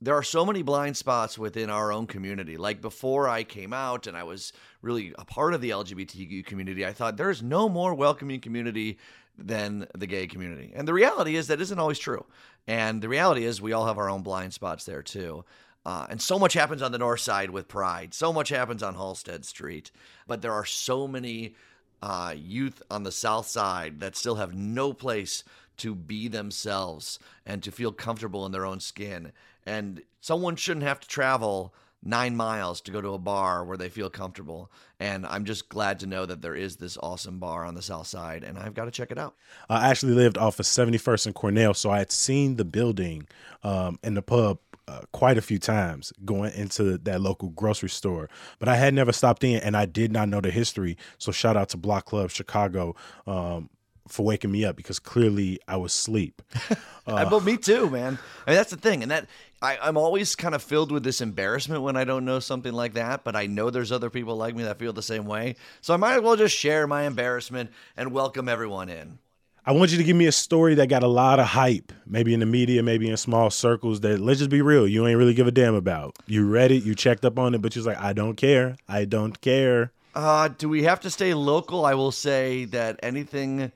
there 0.00 0.14
are 0.14 0.22
so 0.22 0.44
many 0.44 0.62
blind 0.62 0.96
spots 0.96 1.38
within 1.38 1.70
our 1.70 1.92
own 1.92 2.06
community. 2.06 2.56
Like 2.56 2.80
before 2.80 3.28
I 3.28 3.42
came 3.42 3.72
out 3.72 4.06
and 4.06 4.16
I 4.16 4.22
was 4.22 4.52
really 4.80 5.12
a 5.18 5.24
part 5.24 5.54
of 5.54 5.60
the 5.60 5.70
LGBTQ 5.70 6.46
community, 6.46 6.86
I 6.86 6.92
thought 6.92 7.16
there's 7.16 7.42
no 7.42 7.68
more 7.68 7.94
welcoming 7.94 8.40
community 8.40 8.98
than 9.36 9.86
the 9.96 10.06
gay 10.06 10.26
community. 10.26 10.72
And 10.74 10.86
the 10.86 10.92
reality 10.92 11.36
is 11.36 11.48
that 11.48 11.60
isn't 11.60 11.78
always 11.78 11.98
true. 11.98 12.24
And 12.66 13.02
the 13.02 13.08
reality 13.08 13.44
is 13.44 13.60
we 13.60 13.72
all 13.72 13.86
have 13.86 13.98
our 13.98 14.10
own 14.10 14.22
blind 14.22 14.52
spots 14.52 14.84
there 14.84 15.02
too. 15.02 15.44
Uh, 15.84 16.06
and 16.10 16.20
so 16.20 16.38
much 16.38 16.52
happens 16.52 16.82
on 16.82 16.92
the 16.92 16.98
north 16.98 17.20
side 17.20 17.50
with 17.50 17.66
Pride. 17.66 18.12
So 18.12 18.32
much 18.32 18.50
happens 18.50 18.82
on 18.82 18.94
Halsted 18.94 19.44
Street. 19.44 19.90
But 20.26 20.42
there 20.42 20.52
are 20.52 20.64
so 20.64 21.08
many 21.08 21.54
uh, 22.02 22.34
youth 22.36 22.82
on 22.90 23.04
the 23.04 23.12
south 23.12 23.46
side 23.46 24.00
that 24.00 24.16
still 24.16 24.36
have 24.36 24.54
no 24.54 24.92
place 24.92 25.44
to 25.78 25.94
be 25.94 26.28
themselves 26.28 27.18
and 27.46 27.62
to 27.62 27.72
feel 27.72 27.92
comfortable 27.92 28.44
in 28.44 28.52
their 28.52 28.66
own 28.66 28.80
skin. 28.80 29.32
And 29.68 30.02
someone 30.20 30.56
shouldn't 30.56 30.84
have 30.84 31.00
to 31.00 31.08
travel 31.08 31.74
nine 32.02 32.36
miles 32.36 32.80
to 32.80 32.92
go 32.92 33.00
to 33.00 33.14
a 33.14 33.18
bar 33.18 33.64
where 33.64 33.76
they 33.76 33.88
feel 33.88 34.08
comfortable. 34.08 34.70
And 35.00 35.26
I'm 35.26 35.44
just 35.44 35.68
glad 35.68 35.98
to 36.00 36.06
know 36.06 36.26
that 36.26 36.42
there 36.42 36.54
is 36.54 36.76
this 36.76 36.96
awesome 37.02 37.38
bar 37.38 37.64
on 37.64 37.74
the 37.74 37.82
south 37.82 38.06
side, 38.06 38.44
and 38.44 38.58
I've 38.58 38.74
got 38.74 38.84
to 38.84 38.90
check 38.90 39.10
it 39.10 39.18
out. 39.18 39.34
I 39.68 39.88
actually 39.88 40.14
lived 40.14 40.38
off 40.38 40.58
of 40.58 40.66
71st 40.66 41.26
and 41.26 41.34
Cornell, 41.34 41.74
so 41.74 41.90
I 41.90 41.98
had 41.98 42.12
seen 42.12 42.56
the 42.56 42.64
building 42.64 43.28
um, 43.62 43.98
and 44.02 44.16
the 44.16 44.22
pub 44.22 44.58
uh, 44.86 45.00
quite 45.12 45.36
a 45.36 45.42
few 45.42 45.58
times 45.58 46.12
going 46.24 46.52
into 46.54 46.96
that 46.98 47.20
local 47.20 47.50
grocery 47.50 47.90
store, 47.90 48.30
but 48.58 48.68
I 48.68 48.76
had 48.76 48.94
never 48.94 49.12
stopped 49.12 49.44
in, 49.44 49.60
and 49.60 49.76
I 49.76 49.84
did 49.84 50.12
not 50.12 50.28
know 50.28 50.40
the 50.40 50.50
history. 50.50 50.96
So 51.18 51.30
shout 51.32 51.56
out 51.56 51.68
to 51.70 51.76
Block 51.76 52.06
Club 52.06 52.30
Chicago 52.30 52.96
um, 53.26 53.68
for 54.06 54.24
waking 54.24 54.50
me 54.50 54.64
up 54.64 54.76
because 54.76 54.98
clearly 54.98 55.60
I 55.68 55.76
was 55.76 55.92
asleep. 55.92 56.42
Uh, 57.08 57.26
but 57.30 57.42
me 57.42 57.56
too, 57.56 57.88
man. 57.88 58.18
I 58.46 58.50
mean, 58.50 58.56
that's 58.58 58.70
the 58.70 58.76
thing, 58.76 59.00
and 59.00 59.10
that 59.10 59.26
I, 59.60 59.78
I'm 59.78 59.96
always 59.96 60.36
kind 60.36 60.54
of 60.54 60.62
filled 60.62 60.92
with 60.92 61.02
this 61.02 61.20
embarrassment 61.20 61.82
when 61.82 61.96
I 61.96 62.04
don't 62.04 62.24
know 62.24 62.38
something 62.38 62.72
like 62.72 62.94
that. 62.94 63.24
But 63.24 63.36
I 63.36 63.46
know 63.46 63.70
there's 63.70 63.92
other 63.92 64.10
people 64.10 64.36
like 64.36 64.54
me 64.54 64.62
that 64.64 64.78
feel 64.78 64.92
the 64.92 65.02
same 65.02 65.26
way, 65.26 65.56
so 65.80 65.94
I 65.94 65.96
might 65.96 66.16
as 66.16 66.22
well 66.22 66.36
just 66.36 66.56
share 66.56 66.86
my 66.86 67.02
embarrassment 67.02 67.70
and 67.96 68.12
welcome 68.12 68.48
everyone 68.48 68.88
in. 68.88 69.18
I 69.66 69.72
want 69.72 69.90
you 69.90 69.98
to 69.98 70.04
give 70.04 70.16
me 70.16 70.24
a 70.26 70.32
story 70.32 70.76
that 70.76 70.88
got 70.88 71.02
a 71.02 71.08
lot 71.08 71.38
of 71.38 71.46
hype, 71.46 71.92
maybe 72.06 72.32
in 72.32 72.40
the 72.40 72.46
media, 72.46 72.82
maybe 72.82 73.10
in 73.10 73.16
small 73.18 73.50
circles 73.50 74.00
that 74.00 74.18
let's 74.18 74.38
just 74.38 74.50
be 74.50 74.62
real, 74.62 74.88
you 74.88 75.06
ain't 75.06 75.18
really 75.18 75.34
give 75.34 75.46
a 75.46 75.50
damn 75.50 75.74
about. 75.74 76.16
You 76.26 76.48
read 76.48 76.70
it, 76.70 76.84
you 76.84 76.94
checked 76.94 77.22
up 77.22 77.38
on 77.38 77.54
it, 77.54 77.60
but 77.60 77.76
you 77.76 77.80
was 77.80 77.86
like, 77.86 77.98
I 77.98 78.14
don't 78.14 78.36
care. 78.36 78.76
I 78.88 79.04
don't 79.04 79.38
care. 79.42 79.92
Uh, 80.14 80.48
do 80.48 80.70
we 80.70 80.84
have 80.84 81.00
to 81.00 81.10
stay 81.10 81.34
local? 81.34 81.84
I 81.84 81.92
will 81.92 82.12
say 82.12 82.64
that 82.66 82.98
anything, 83.02 83.70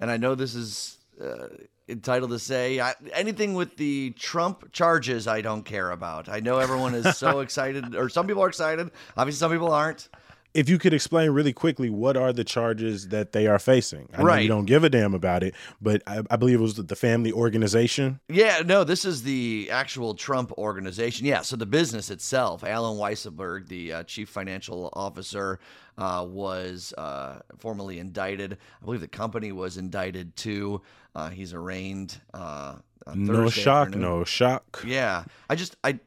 and 0.00 0.10
I 0.10 0.16
know 0.16 0.34
this 0.34 0.54
is 0.54 0.96
uh, 1.22 1.48
entitled 1.88 2.30
to 2.30 2.38
say 2.38 2.80
I, 2.80 2.94
anything 3.12 3.54
with 3.54 3.76
the 3.76 4.10
Trump 4.18 4.72
charges, 4.72 5.26
I 5.26 5.40
don't 5.40 5.64
care 5.64 5.90
about. 5.90 6.28
I 6.28 6.40
know 6.40 6.58
everyone 6.58 6.94
is 6.94 7.16
so 7.16 7.40
excited, 7.40 7.94
or 7.94 8.08
some 8.08 8.26
people 8.26 8.42
are 8.42 8.48
excited. 8.48 8.90
Obviously, 9.16 9.38
some 9.38 9.52
people 9.52 9.72
aren't. 9.72 10.08
If 10.54 10.68
you 10.68 10.78
could 10.78 10.94
explain 10.94 11.30
really 11.32 11.52
quickly 11.52 11.90
what 11.90 12.16
are 12.16 12.32
the 12.32 12.44
charges 12.44 13.08
that 13.08 13.32
they 13.32 13.46
are 13.48 13.58
facing? 13.58 14.08
I 14.14 14.18
know 14.18 14.24
Right. 14.24 14.42
you 14.42 14.48
don't 14.48 14.66
give 14.66 14.84
a 14.84 14.88
damn 14.88 15.12
about 15.12 15.42
it, 15.42 15.54
but 15.82 16.00
I, 16.06 16.22
I 16.30 16.36
believe 16.36 16.60
it 16.60 16.62
was 16.62 16.76
the 16.76 16.94
family 16.96 17.32
organization. 17.32 18.20
Yeah, 18.28 18.62
no, 18.64 18.84
this 18.84 19.04
is 19.04 19.24
the 19.24 19.68
actual 19.72 20.14
Trump 20.14 20.52
organization. 20.52 21.26
Yeah, 21.26 21.42
so 21.42 21.56
the 21.56 21.66
business 21.66 22.08
itself, 22.08 22.62
Allen 22.62 22.96
Weisselberg, 22.98 23.66
the 23.68 23.92
uh, 23.92 24.02
chief 24.04 24.28
financial 24.28 24.90
officer, 24.92 25.58
uh, 25.98 26.24
was 26.28 26.94
uh, 26.96 27.40
formally 27.58 27.98
indicted. 27.98 28.56
I 28.80 28.84
believe 28.84 29.00
the 29.00 29.08
company 29.08 29.50
was 29.52 29.76
indicted 29.76 30.36
too. 30.36 30.82
Uh, 31.16 31.30
he's 31.30 31.52
arraigned. 31.52 32.20
Uh, 32.32 32.76
on 33.06 33.24
No 33.24 33.50
shock, 33.50 33.88
afternoon. 33.88 34.08
no 34.08 34.24
shock. 34.24 34.82
Yeah, 34.86 35.24
I 35.50 35.56
just 35.56 35.76
I 35.84 35.98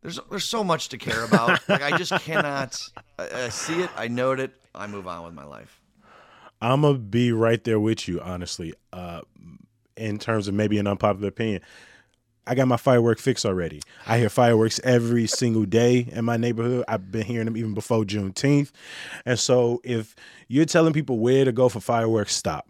there's 0.00 0.18
there's 0.30 0.44
so 0.44 0.64
much 0.64 0.88
to 0.88 0.98
care 0.98 1.24
about. 1.24 1.60
like 1.68 1.82
I 1.82 1.96
just 1.98 2.12
cannot. 2.22 2.80
I, 3.32 3.44
I 3.44 3.48
see 3.48 3.80
it. 3.82 3.90
I 3.96 4.08
note 4.08 4.40
it. 4.40 4.52
I 4.74 4.86
move 4.86 5.06
on 5.06 5.24
with 5.24 5.34
my 5.34 5.44
life. 5.44 5.80
I'm 6.60 6.82
gonna 6.82 6.98
be 6.98 7.32
right 7.32 7.62
there 7.64 7.80
with 7.80 8.06
you, 8.08 8.20
honestly. 8.20 8.74
Uh, 8.92 9.22
in 9.96 10.18
terms 10.18 10.48
of 10.48 10.54
maybe 10.54 10.78
an 10.78 10.86
unpopular 10.86 11.28
opinion, 11.28 11.60
I 12.46 12.54
got 12.54 12.68
my 12.68 12.76
firework 12.76 13.18
fix 13.18 13.44
already. 13.44 13.82
I 14.06 14.18
hear 14.18 14.28
fireworks 14.28 14.80
every 14.84 15.26
single 15.26 15.64
day 15.64 16.08
in 16.10 16.24
my 16.24 16.36
neighborhood. 16.36 16.84
I've 16.88 17.10
been 17.10 17.24
hearing 17.24 17.46
them 17.46 17.56
even 17.56 17.74
before 17.74 18.04
Juneteenth, 18.04 18.70
and 19.26 19.38
so 19.38 19.80
if 19.84 20.14
you're 20.48 20.64
telling 20.64 20.92
people 20.92 21.18
where 21.18 21.44
to 21.44 21.52
go 21.52 21.68
for 21.68 21.80
fireworks, 21.80 22.34
stop. 22.34 22.68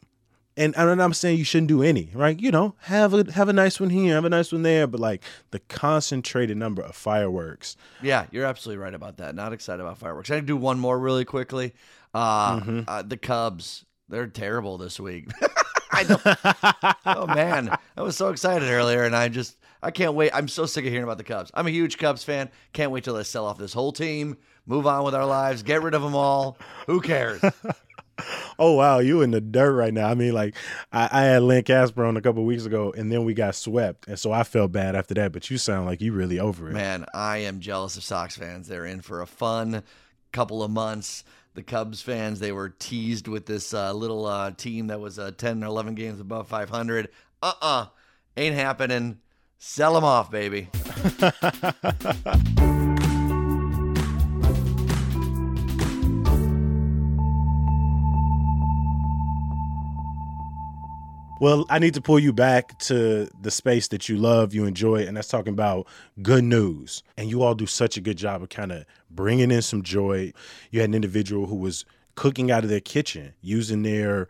And 0.57 0.77
I'm 0.77 0.99
not 0.99 1.17
saying 1.17 1.39
you 1.39 1.45
shouldn't 1.45 1.69
do 1.69 1.83
any, 1.83 2.11
right? 2.13 2.39
You 2.39 2.51
know, 2.51 2.75
have 2.81 3.15
a 3.15 3.33
have 3.33 3.49
a 3.49 3.55
nice 3.55 3.81
one 3.81 3.89
here, 3.89 4.15
have 4.15 4.27
a 4.27 4.29
nice 4.31 4.53
one 4.53 4.63
there, 4.63 4.87
but 4.87 5.01
like 5.01 5.23
the 5.51 5.61
concentrated 5.61 6.59
number 6.59 6.83
of 6.83 6.95
fireworks. 6.95 7.77
Yeah, 8.03 8.27
you're 8.31 8.45
absolutely 8.45 8.83
right 8.83 8.93
about 8.93 9.17
that. 9.17 9.35
Not 9.35 9.55
excited 9.55 9.83
about 9.83 9.97
fireworks. 9.97 10.31
I 10.31 10.41
do 10.41 10.57
one 10.57 10.79
more 10.79 10.99
really 10.99 11.25
quickly. 11.25 11.73
Uh, 12.15 12.83
uh, 12.87 13.03
the 13.03 13.17
Cubs, 13.17 13.87
they're 14.11 14.27
terrible 14.27 14.77
this 14.77 15.01
week. 15.01 15.31
I 15.93 16.05
know. 16.05 16.93
oh 17.07 17.27
man, 17.27 17.75
I 17.97 18.03
was 18.03 18.17
so 18.17 18.29
excited 18.29 18.69
earlier, 18.69 19.05
and 19.05 19.17
I 19.17 19.29
just 19.29 19.57
I 19.83 19.91
can't 19.91 20.15
wait. 20.15 20.33
I'm 20.35 20.49
so 20.49 20.67
sick 20.67 20.85
of 20.85 20.91
hearing 20.91 21.05
about 21.05 21.19
the 21.19 21.25
Cubs. 21.25 21.51
I'm 21.55 21.67
a 21.67 21.71
huge 21.71 21.99
Cubs 21.99 22.25
fan. 22.25 22.51
Can't 22.73 22.91
wait 22.91 23.05
till 23.05 23.15
they 23.15 23.25
sell 23.25 23.47
off 23.47 23.59
this 23.59 23.73
whole 23.73 23.93
team, 23.93 24.37
move 24.67 24.87
on 24.87 25.05
with 25.05 25.15
our 25.15 25.27
lives, 25.27 25.63
get 25.63 25.83
rid 25.83 25.95
of 25.95 26.03
them 26.03 26.15
all. 26.15 26.59
Who 26.87 27.01
cares? 27.01 27.43
Oh 28.59 28.73
wow, 28.73 28.99
you 28.99 29.23
in 29.23 29.31
the 29.31 29.41
dirt 29.41 29.73
right 29.73 29.93
now. 29.93 30.09
I 30.09 30.15
mean, 30.15 30.33
like 30.33 30.55
I, 30.93 31.09
I 31.11 31.23
had 31.23 31.43
Len 31.43 31.63
Kasper 31.63 32.05
on 32.05 32.17
a 32.17 32.21
couple 32.21 32.45
weeks 32.45 32.65
ago, 32.65 32.93
and 32.97 33.11
then 33.11 33.25
we 33.25 33.35
got 33.35 33.55
swept, 33.55 34.07
and 34.09 34.19
so 34.19 34.33
I 34.33 34.43
felt 34.45 34.73
bad 34.73 34.95
after 34.95 35.15
that. 35.15 35.33
But 35.33 35.51
you 35.51 35.59
sound 35.59 35.87
like 35.87 36.01
you 36.01 36.13
really 36.13 36.39
over 36.39 36.69
it. 36.69 36.73
Man, 36.73 37.07
I 37.15 37.39
am 37.39 37.61
jealous 37.61 37.97
of 37.97 38.05
Sox 38.05 38.37
fans. 38.37 38.69
They're 38.69 38.87
in 38.87 39.01
for 39.01 39.21
a 39.21 39.27
fun 39.27 39.83
couple 40.33 40.63
of 40.63 40.71
months. 40.71 41.25
The 41.55 41.63
Cubs 41.63 42.01
fans, 42.01 42.41
they 42.41 42.53
were 42.53 42.71
teased 42.71 43.29
with 43.29 43.45
this 43.45 43.75
uh, 43.75 43.93
little 43.93 44.25
uh, 44.25 44.53
team 44.53 44.87
that 44.87 45.01
was 45.01 45.19
uh, 45.19 45.33
10 45.37 45.63
or 45.63 45.67
11 45.67 45.95
games 45.95 46.19
above 46.19 46.49
500. 46.49 47.11
Uh 47.43 47.53
uh 47.61 47.87
Ain't 48.37 48.55
happening. 48.55 49.19
Sell 49.59 49.95
them 49.95 50.05
off, 50.05 50.31
baby. 50.31 50.69
Well, 61.43 61.67
I 61.69 61.81
need 61.81 61.95
to 61.95 62.01
pull 62.01 62.21
you 62.21 62.33
back 62.33 62.79
to 62.83 63.29
the 63.41 63.51
space 63.51 63.89
that 63.89 64.09
you 64.09 64.17
love, 64.17 64.55
you 64.55 64.65
enjoy, 64.65 65.05
and 65.05 65.17
that's 65.17 65.27
talking 65.27 65.53
about 65.53 65.89
good 66.23 66.45
news. 66.45 67.03
And 67.17 67.29
you 67.29 67.43
all 67.43 67.57
do 67.57 67.67
such 67.67 67.97
a 67.97 68.01
good 68.01 68.17
job 68.17 68.45
of 68.45 68.49
kind 68.49 68.71
of 68.71 68.85
bringing 69.11 69.51
in 69.51 69.61
some 69.61 69.83
joy. 69.83 70.33
You 70.71 70.79
had 70.83 70.91
an 70.91 70.95
individual 70.95 71.47
who 71.47 71.57
was 71.57 71.85
cooking 72.15 72.53
out 72.53 72.63
of 72.63 72.71
their 72.71 72.79
kitchen, 72.79 73.35
using 73.41 73.83
their 73.83 74.29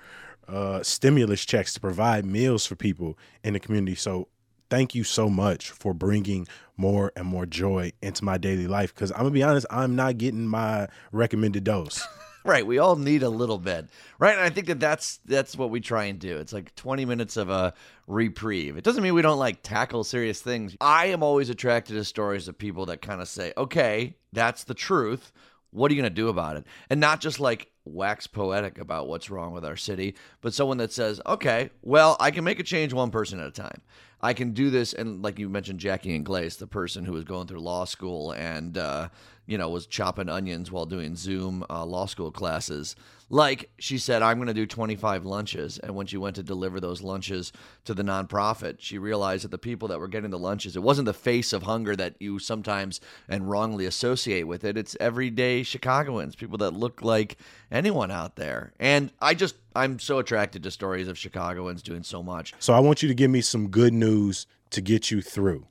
uh, 0.49 0.83
stimulus 0.83 1.45
checks 1.45 1.75
to 1.75 1.81
provide 1.81 2.25
meals 2.25 2.65
for 2.65 2.77
people 2.77 3.19
in 3.45 3.53
the 3.53 3.61
community. 3.61 3.95
So, 3.95 4.29
thank 4.71 4.95
you 4.95 5.05
so 5.05 5.29
much 5.29 5.71
for 5.71 5.93
bringing 5.93 6.49
more 6.79 7.13
and 7.15 7.27
more 7.27 7.45
joy 7.45 7.93
into 8.01 8.25
my 8.25 8.39
daily 8.39 8.67
life. 8.67 8.95
Because 8.95 9.13
I'm 9.13 9.19
gonna 9.19 9.33
be 9.33 9.43
honest, 9.43 9.67
I'm 9.69 9.95
not 9.95 10.17
getting 10.17 10.47
my 10.47 10.89
recommended 11.13 11.65
dose. 11.65 12.03
Right, 12.45 12.67
we 12.67 12.79
all 12.79 12.97
need 12.97 13.23
a 13.23 13.29
little 13.29 13.59
bit, 13.59 13.89
right? 14.19 14.33
And 14.33 14.41
I 14.41 14.51
think 14.51 14.67
that 14.67 14.81
that's 14.81 15.19
that's 15.25 15.57
what 15.57 15.71
we 15.71 15.81
try 15.81 16.05
and 16.05 16.19
do. 16.19 16.39
It's 16.39 16.53
like 16.53 16.75
20 16.75 17.05
minutes 17.05 17.37
of 17.37 17.51
a 17.51 17.73
reprieve. 18.09 18.77
It 18.77 18.83
doesn't 18.83 19.03
mean 19.03 19.15
we 19.15 19.23
don't 19.23 19.39
like 19.39 19.63
tackle 19.63 20.03
serious 20.03 20.41
things. 20.41 20.77
I 20.81 21.07
am 21.07 21.23
always 21.23 21.51
attracted 21.51 21.95
to 21.95 22.05
stories 22.05 22.49
of 22.49 22.59
people 22.59 22.87
that 22.87 23.01
kind 23.01 23.21
of 23.21 23.29
say, 23.29 23.53
"Okay, 23.57 24.17
that's 24.33 24.65
the 24.65 24.75
truth. 24.75 25.31
What 25.71 25.91
are 25.91 25.95
you 25.95 26.03
going 26.03 26.11
to 26.11 26.15
do 26.15 26.29
about 26.29 26.57
it?" 26.57 26.67
And 26.91 26.99
not 27.01 27.21
just 27.21 27.39
like 27.39 27.69
wax 27.85 28.27
poetic 28.27 28.79
about 28.79 29.07
what's 29.09 29.31
wrong 29.31 29.53
with 29.53 29.65
our 29.65 29.77
city, 29.77 30.17
but 30.41 30.53
someone 30.53 30.79
that 30.79 30.93
says, 30.93 31.21
"Okay, 31.25 31.71
well, 31.83 32.17
I 32.19 32.33
can 32.33 32.43
make 32.43 32.59
a 32.59 32.65
change 32.65 32.93
one 32.93 33.13
person 33.13 33.39
at 33.39 33.47
a 33.47 33.53
time. 33.53 33.83
I 34.21 34.35
can 34.35 34.53
do 34.53 34.69
this." 34.69 34.93
And 34.93 35.23
like 35.23 35.39
you 35.39 35.49
mentioned, 35.49 35.79
Jackie 35.79 36.17
and 36.17 36.25
Glaze, 36.25 36.57
the 36.57 36.67
person 36.67 37.05
who 37.05 37.13
was 37.13 37.25
going 37.25 37.47
through 37.47 37.61
law 37.61 37.85
school 37.85 38.33
and 38.33 38.77
uh, 38.77 39.11
you 39.47 39.59
know 39.59 39.69
was 39.69 39.87
chopping 39.87 40.29
onions 40.29 40.71
while 40.71 40.87
doing 40.87 41.17
Zoom 41.17 41.65
uh, 41.69 41.85
law 41.85 42.07
school 42.07 42.31
classes. 42.31 42.97
Like 43.33 43.71
she 43.79 43.97
said, 43.97 44.21
I'm 44.21 44.37
going 44.37 44.49
to 44.49 44.55
do 44.55 44.67
25 44.67 45.25
lunches. 45.25 45.79
And 45.79 45.95
when 45.95 46.07
she 46.07 46.19
went 46.19 46.37
to 46.37 46.43
deliver 46.43 46.81
those 46.81 47.01
lunches 47.01 47.51
to 47.87 47.95
the 47.95 48.03
nonprofit, 48.03 48.77
she 48.81 48.99
realized 48.99 49.45
that 49.45 49.51
the 49.51 49.57
people 49.57 49.89
that 49.89 49.99
were 49.99 50.09
getting 50.09 50.31
the 50.31 50.39
lunches, 50.39 50.77
it 50.77 50.83
wasn't 50.83 51.07
the 51.07 51.15
face 51.15 51.55
of 51.55 51.63
hunger 51.63 51.97
that 51.97 52.15
you 52.21 52.39
sometimes 52.39 53.01
and 53.31 53.49
wrongly 53.49 53.87
associate 53.87 54.47
with 54.47 54.65
it. 54.65 54.77
It's 54.77 54.99
everyday 55.01 55.63
Chicagoans, 55.63 56.37
people 56.37 56.59
that 56.59 56.73
look 56.73 57.01
like 57.01 57.39
anyone 57.71 58.11
out 58.11 58.37
there. 58.37 58.75
And 58.79 59.11
I 59.19 59.33
just, 59.33 59.55
I'm 59.75 59.99
so 59.99 60.19
attracted 60.19 60.63
to 60.65 60.71
stories 60.71 61.09
of 61.09 61.17
Chicagoans 61.17 61.83
doing 61.83 62.03
so 62.03 62.23
much. 62.23 62.53
so, 62.59 62.75
I 62.75 62.81
want 62.81 63.03
you 63.03 63.09
to 63.09 63.15
give 63.15 63.31
me 63.31 63.41
some 63.41 63.69
good 63.69 63.95
news 63.95 64.47
to 64.73 64.83
get 64.83 65.11
you 65.11 65.23
through. 65.23 65.67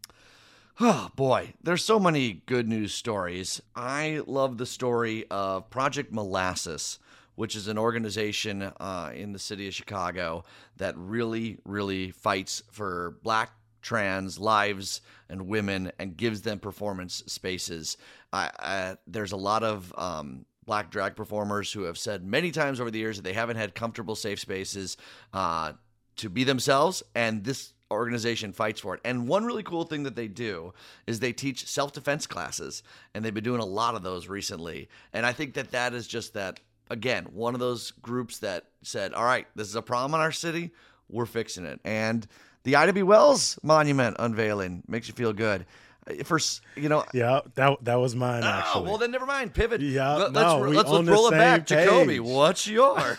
Oh 0.79 1.09
boy, 1.15 1.53
there's 1.61 1.83
so 1.83 1.99
many 1.99 2.41
good 2.45 2.67
news 2.67 2.93
stories. 2.93 3.61
I 3.75 4.21
love 4.25 4.57
the 4.57 4.65
story 4.65 5.25
of 5.29 5.69
Project 5.69 6.13
Molasses, 6.13 6.97
which 7.35 7.55
is 7.55 7.67
an 7.67 7.77
organization 7.77 8.63
uh, 8.63 9.11
in 9.13 9.33
the 9.33 9.39
city 9.39 9.67
of 9.67 9.73
Chicago 9.73 10.43
that 10.77 10.97
really, 10.97 11.59
really 11.65 12.11
fights 12.11 12.63
for 12.71 13.17
black 13.21 13.51
trans 13.81 14.39
lives 14.39 15.01
and 15.29 15.47
women 15.47 15.91
and 15.99 16.15
gives 16.15 16.41
them 16.41 16.59
performance 16.59 17.23
spaces. 17.27 17.97
I, 18.31 18.49
I, 18.57 18.97
there's 19.05 19.33
a 19.33 19.37
lot 19.37 19.63
of 19.63 19.93
um, 19.97 20.45
black 20.65 20.89
drag 20.89 21.15
performers 21.15 21.71
who 21.71 21.83
have 21.83 21.97
said 21.97 22.23
many 22.23 22.49
times 22.49 22.79
over 22.79 22.89
the 22.89 22.99
years 22.99 23.17
that 23.17 23.23
they 23.23 23.33
haven't 23.33 23.57
had 23.57 23.75
comfortable, 23.75 24.15
safe 24.15 24.39
spaces 24.39 24.97
uh, 25.33 25.73
to 26.15 26.29
be 26.29 26.43
themselves, 26.43 27.03
and 27.13 27.43
this 27.43 27.73
organization 27.91 28.53
fights 28.53 28.79
for 28.79 28.95
it. 28.95 29.01
And 29.03 29.27
one 29.27 29.45
really 29.45 29.63
cool 29.63 29.83
thing 29.83 30.03
that 30.03 30.15
they 30.15 30.27
do 30.27 30.73
is 31.05 31.19
they 31.19 31.33
teach 31.33 31.67
self-defense 31.67 32.27
classes, 32.27 32.83
and 33.13 33.23
they've 33.23 33.33
been 33.33 33.43
doing 33.43 33.61
a 33.61 33.65
lot 33.65 33.95
of 33.95 34.03
those 34.03 34.27
recently. 34.27 34.89
And 35.13 35.25
I 35.25 35.33
think 35.33 35.53
that 35.55 35.71
that 35.71 35.93
is 35.93 36.07
just 36.07 36.33
that 36.33 36.59
again, 36.89 37.25
one 37.31 37.53
of 37.53 37.59
those 37.59 37.91
groups 37.91 38.39
that 38.39 38.65
said, 38.83 39.13
"All 39.13 39.23
right, 39.23 39.47
this 39.55 39.67
is 39.67 39.75
a 39.75 39.81
problem 39.81 40.13
in 40.13 40.21
our 40.21 40.31
city. 40.31 40.71
We're 41.09 41.25
fixing 41.25 41.65
it." 41.65 41.79
And 41.85 42.27
the 42.63 42.75
Ida 42.75 42.93
B. 42.93 43.01
Wells 43.01 43.57
monument 43.63 44.17
unveiling 44.19 44.83
makes 44.87 45.07
you 45.07 45.13
feel 45.13 45.33
good. 45.33 45.65
Uh, 46.09 46.23
For 46.23 46.39
you 46.75 46.89
know, 46.89 47.05
Yeah, 47.13 47.41
that 47.55 47.83
that 47.85 47.95
was 47.95 48.15
mine 48.15 48.43
Oh, 48.43 48.47
actually. 48.47 48.83
well 48.89 48.97
then 48.97 49.11
never 49.11 49.25
mind. 49.25 49.53
Pivot. 49.53 49.81
Yeah, 49.81 50.15
Let- 50.15 50.31
no, 50.33 50.57
let's 50.59 50.75
let's, 50.75 50.89
let's 50.89 51.07
roll 51.09 51.27
it 51.27 51.31
back. 51.31 51.67
same 51.69 51.77
Jacoby, 51.85 52.13
page. 52.13 52.21
what's 52.21 52.67
yours? 52.67 53.17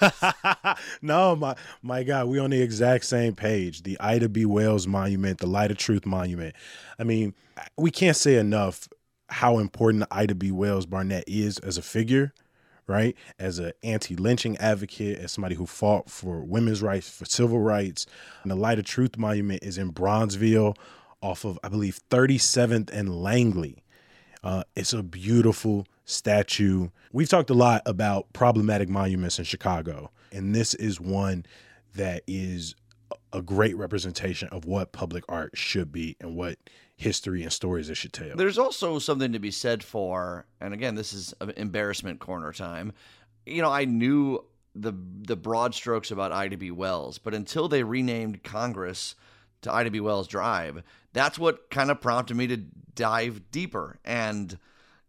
no, 1.02 1.36
my 1.36 1.54
my 1.82 2.02
God, 2.02 2.28
we 2.28 2.38
on 2.38 2.50
the 2.50 2.60
exact 2.60 3.04
same 3.04 3.34
page. 3.34 3.82
The 3.82 3.98
Ida 4.00 4.28
B. 4.28 4.44
Wells 4.44 4.86
Monument, 4.86 5.38
the 5.38 5.46
Light 5.46 5.70
of 5.70 5.78
Truth 5.78 6.06
Monument. 6.06 6.54
I 6.98 7.04
mean, 7.04 7.34
we 7.76 7.90
can't 7.90 8.16
say 8.16 8.36
enough 8.36 8.88
how 9.28 9.58
important 9.58 10.04
Ida 10.10 10.34
B. 10.34 10.50
Wells 10.50 10.86
Barnett 10.86 11.24
is 11.26 11.58
as 11.60 11.78
a 11.78 11.82
figure, 11.82 12.34
right? 12.86 13.16
As 13.38 13.58
an 13.58 13.72
anti-lynching 13.82 14.56
advocate, 14.58 15.18
as 15.18 15.32
somebody 15.32 15.54
who 15.54 15.66
fought 15.66 16.10
for 16.10 16.40
women's 16.40 16.82
rights, 16.82 17.08
for 17.08 17.24
civil 17.24 17.60
rights. 17.60 18.06
And 18.42 18.50
the 18.50 18.56
Light 18.56 18.78
of 18.78 18.84
Truth 18.84 19.16
Monument 19.16 19.62
is 19.62 19.78
in 19.78 19.92
Bronzeville, 19.92 20.76
off 21.22 21.44
of 21.44 21.58
I 21.62 21.68
believe 21.68 22.00
37th 22.10 22.90
and 22.90 23.22
Langley. 23.22 23.82
Uh, 24.42 24.64
it's 24.74 24.92
a 24.92 25.02
beautiful 25.02 25.86
statue. 26.04 26.88
We've 27.12 27.28
talked 27.28 27.50
a 27.50 27.54
lot 27.54 27.82
about 27.86 28.32
problematic 28.32 28.88
monuments 28.88 29.38
in 29.38 29.44
Chicago, 29.44 30.10
and 30.32 30.54
this 30.54 30.74
is 30.74 31.00
one 31.00 31.46
that 31.94 32.22
is 32.26 32.74
a 33.32 33.42
great 33.42 33.76
representation 33.76 34.48
of 34.48 34.64
what 34.64 34.92
public 34.92 35.24
art 35.28 35.52
should 35.54 35.92
be 35.92 36.16
and 36.20 36.34
what 36.34 36.58
history 36.96 37.42
and 37.42 37.52
stories 37.52 37.90
it 37.90 37.96
should 37.96 38.12
tell. 38.12 38.36
There's 38.36 38.58
also 38.58 38.98
something 38.98 39.32
to 39.32 39.38
be 39.38 39.50
said 39.50 39.82
for, 39.82 40.46
and 40.60 40.74
again, 40.74 40.94
this 40.94 41.12
is 41.12 41.34
embarrassment 41.56 42.20
corner 42.20 42.52
time. 42.52 42.92
You 43.46 43.62
know, 43.62 43.70
I 43.70 43.84
knew 43.84 44.44
the 44.74 44.92
the 45.26 45.36
broad 45.36 45.74
strokes 45.74 46.10
about 46.10 46.32
Ida 46.32 46.56
B. 46.56 46.70
Wells, 46.70 47.18
but 47.18 47.34
until 47.34 47.68
they 47.68 47.82
renamed 47.82 48.42
Congress 48.42 49.14
to 49.62 49.72
Ida 49.72 49.90
B. 49.90 50.00
Wells 50.00 50.28
Drive, 50.28 50.82
that's 51.12 51.38
what 51.38 51.70
kind 51.70 51.90
of 51.90 52.00
prompted 52.00 52.36
me 52.36 52.46
to 52.48 52.56
dive 52.56 53.50
deeper. 53.50 53.98
And 54.04 54.58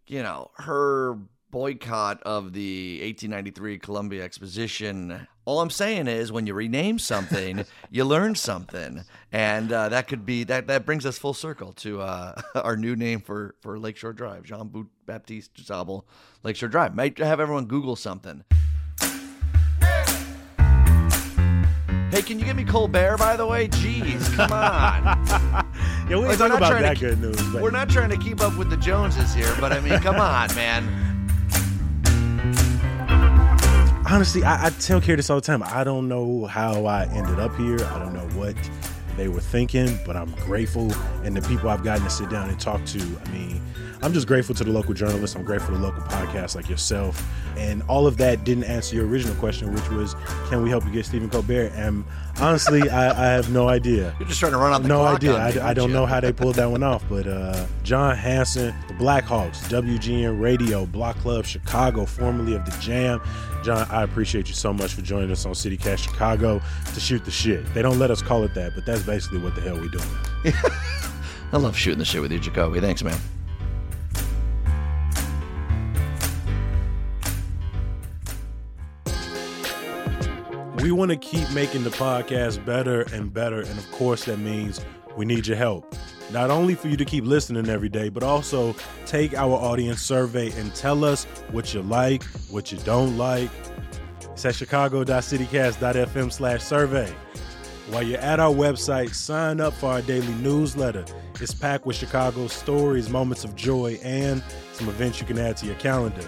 you 0.07 0.21
know, 0.21 0.51
her 0.55 1.17
boycott 1.53 2.21
of 2.23 2.53
the 2.53 2.99
1893 3.03 3.77
Columbia 3.77 4.23
Exposition. 4.23 5.27
All 5.45 5.61
I'm 5.61 5.69
saying 5.69 6.07
is, 6.07 6.31
when 6.31 6.47
you 6.47 6.53
rename 6.55 6.97
something, 6.97 7.63
you 7.91 8.05
learn 8.05 8.33
something, 8.35 9.03
and 9.31 9.71
uh, 9.71 9.89
that 9.89 10.07
could 10.07 10.25
be 10.25 10.43
that. 10.45 10.67
That 10.67 10.85
brings 10.85 11.05
us 11.05 11.17
full 11.17 11.33
circle 11.33 11.73
to 11.73 12.01
uh, 12.01 12.41
our 12.55 12.75
new 12.75 12.95
name 12.95 13.21
for 13.21 13.55
for 13.61 13.77
Lakeshore 13.77 14.13
Drive, 14.13 14.43
Jean 14.43 14.89
Baptiste 15.05 15.53
DuSable 15.53 16.03
Lakeshore 16.43 16.69
Drive. 16.69 16.95
Might 16.95 17.19
have 17.19 17.39
everyone 17.39 17.65
Google 17.65 17.95
something. 17.95 18.43
Hey, 22.13 22.21
can 22.21 22.37
you 22.37 22.45
give 22.45 22.55
me 22.55 22.63
Colbert, 22.63 23.17
by 23.17 23.35
the 23.35 23.47
way? 23.47 23.67
Jeez, 23.69 24.31
come 24.35 24.51
on. 24.51 25.03
yeah, 26.07 26.15
we 26.15 26.27
ain't 26.27 26.37
talking 26.37 26.55
about 26.55 26.79
that 26.79 26.99
good 26.99 27.19
news. 27.19 27.41
But... 27.51 27.59
We're 27.63 27.71
not 27.71 27.89
trying 27.89 28.11
to 28.11 28.17
keep 28.17 28.39
up 28.39 28.55
with 28.55 28.69
the 28.69 28.77
Joneses 28.77 29.33
here, 29.33 29.51
but 29.59 29.73
I 29.73 29.79
mean, 29.79 29.97
come 29.99 30.15
on, 30.19 30.53
man 30.53 31.03
honestly, 34.13 34.43
I, 34.43 34.67
I 34.67 34.69
tell 34.69 34.99
this 34.99 35.29
all 35.31 35.37
the 35.37 35.41
time. 35.41 35.63
I 35.63 35.83
don't 35.83 36.07
know 36.07 36.45
how 36.45 36.85
I 36.85 37.05
ended 37.05 37.39
up 37.39 37.55
here. 37.55 37.83
I 37.83 37.97
don't 37.97 38.13
know 38.13 38.27
what 38.37 38.55
they 39.17 39.27
were 39.27 39.41
thinking, 39.41 39.97
but 40.05 40.15
I'm 40.15 40.31
grateful. 40.31 40.91
And 41.23 41.35
the 41.35 41.41
people 41.47 41.69
I've 41.69 41.83
gotten 41.83 42.03
to 42.03 42.09
sit 42.09 42.29
down 42.29 42.49
and 42.49 42.59
talk 42.59 42.83
to, 42.85 42.99
I 42.99 43.29
mean, 43.29 43.61
I'm 44.01 44.11
just 44.11 44.27
grateful 44.27 44.53
to 44.55 44.63
the 44.63 44.71
local 44.71 44.93
journalists. 44.93 45.35
I'm 45.35 45.43
grateful 45.43 45.75
to 45.75 45.81
local 45.81 46.01
podcasts 46.03 46.55
like 46.55 46.69
yourself. 46.69 47.25
And 47.57 47.83
all 47.83 48.05
of 48.05 48.17
that 48.17 48.43
didn't 48.43 48.65
answer 48.65 48.95
your 48.95 49.07
original 49.07 49.35
question, 49.35 49.73
which 49.73 49.89
was, 49.89 50.15
can 50.49 50.61
we 50.61 50.69
help 50.69 50.83
you 50.85 50.91
get 50.91 51.05
Stephen 51.05 51.29
Colbert? 51.29 51.71
And 51.75 52.03
honestly, 52.43 52.89
I, 52.89 53.09
I, 53.09 53.33
have 53.33 53.49
no 53.51 53.69
idea. 53.69 54.15
You're 54.19 54.27
just 54.27 54.39
trying 54.39 54.51
to 54.51 54.57
run 54.57 54.73
on 54.73 54.81
the 54.83 54.87
no 54.87 55.03
idea. 55.03 55.31
Me, 55.31 55.37
I, 55.37 55.69
I, 55.69 55.73
don't 55.73 55.89
you? 55.89 55.95
know 55.95 56.05
how 56.05 56.19
they 56.19 56.33
pulled 56.33 56.55
that 56.55 56.69
one 56.69 56.83
off. 56.83 57.03
But 57.09 57.27
uh, 57.27 57.65
Jon 57.83 58.15
Hansen, 58.15 58.75
the 58.87 58.93
Blackhawks, 58.95 59.63
WGN 59.69 60.39
Radio, 60.39 60.85
Block 60.85 61.17
Club 61.17 61.45
Chicago, 61.45 62.05
formerly 62.05 62.55
of 62.55 62.65
the 62.65 62.71
Jam. 62.79 63.21
Jon, 63.63 63.87
I 63.89 64.03
appreciate 64.03 64.47
you 64.49 64.53
so 64.53 64.73
much 64.73 64.93
for 64.93 65.01
joining 65.01 65.31
us 65.31 65.45
on 65.45 65.53
CityCast 65.53 65.99
Chicago 65.99 66.61
to 66.93 66.99
shoot 66.99 67.23
the 67.23 67.31
shit. 67.31 67.65
They 67.73 67.81
don't 67.81 67.99
let 67.99 68.11
us 68.11 68.21
call 68.21 68.43
it 68.43 68.53
that, 68.55 68.75
but 68.75 68.85
that's 68.85 69.03
basically 69.03 69.39
what 69.39 69.55
the 69.55 69.61
hell 69.61 69.75
we're 69.75 69.87
doing. 69.87 70.07
I 71.53 71.57
love 71.57 71.77
shooting 71.77 71.99
the 71.99 72.05
shit 72.05 72.21
with 72.21 72.31
you, 72.31 72.39
Jacoby. 72.39 72.81
Thanks, 72.81 73.03
man. 73.03 73.17
We 80.83 80.91
want 80.91 81.09
to 81.09 81.15
keep 81.15 81.49
making 81.51 81.81
the 81.85 81.89
podcast 81.91 82.63
better 82.65 83.03
and 83.13 83.33
better. 83.33 83.61
And 83.61 83.79
of 83.79 83.89
course, 83.91 84.25
that 84.25 84.37
means 84.37 84.81
we 85.15 85.23
need 85.23 85.47
your 85.47 85.55
help. 85.55 85.95
Not 86.29 86.51
only 86.51 86.75
for 86.75 86.89
you 86.89 86.97
to 86.97 87.05
keep 87.05 87.23
listening 87.23 87.69
every 87.69 87.87
day, 87.87 88.09
but 88.09 88.21
also 88.21 88.75
take 89.05 89.33
our 89.33 89.53
audience 89.53 90.01
survey 90.01 90.51
and 90.59 90.75
tell 90.75 91.05
us 91.05 91.23
what 91.51 91.73
you 91.73 91.81
like, 91.83 92.21
what 92.51 92.69
you 92.73 92.77
don't 92.79 93.17
like. 93.17 93.49
It's 94.33 94.43
at 94.43 94.55
chicago.citycast.fm 94.55 96.33
slash 96.33 96.61
survey. 96.61 97.09
While 97.89 98.03
you're 98.03 98.19
at 98.19 98.41
our 98.41 98.53
website, 98.53 99.13
sign 99.13 99.61
up 99.61 99.73
for 99.75 99.89
our 99.89 100.01
daily 100.01 100.33
newsletter. 100.35 101.05
It's 101.39 101.53
packed 101.53 101.85
with 101.85 101.95
Chicago 101.95 102.47
stories, 102.47 103.09
moments 103.09 103.45
of 103.45 103.55
joy, 103.55 103.99
and 104.03 104.43
some 104.73 104.89
events 104.89 105.21
you 105.21 105.27
can 105.27 105.39
add 105.39 105.55
to 105.57 105.65
your 105.65 105.75
calendar. 105.75 106.27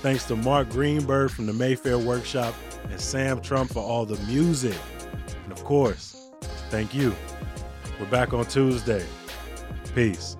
Thanks 0.00 0.24
to 0.26 0.36
Mark 0.36 0.70
Greenberg 0.70 1.32
from 1.32 1.46
the 1.46 1.52
Mayfair 1.52 1.98
Workshop 1.98 2.54
and 2.88 3.00
Sam 3.00 3.40
Trump 3.40 3.72
for 3.72 3.80
all 3.80 4.04
the 4.04 4.18
music. 4.24 4.76
And 5.44 5.52
of 5.52 5.64
course, 5.64 6.30
thank 6.70 6.94
you. 6.94 7.14
We're 7.98 8.06
back 8.06 8.32
on 8.32 8.46
Tuesday. 8.46 9.04
Peace. 9.94 10.36